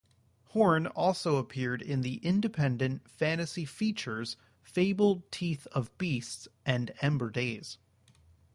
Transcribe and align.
Horne 0.45 0.87
also 0.87 1.35
appeared 1.37 1.83
in 1.83 2.01
the 2.01 2.15
independent 2.25 3.07
fantasy 3.07 3.65
features, 3.65 4.35
"Fable-Teeth 4.63 5.67
of 5.73 5.95
Beasts" 5.99 6.47
and 6.65 6.91
"Ember 7.03 7.29
Days". 7.29 7.77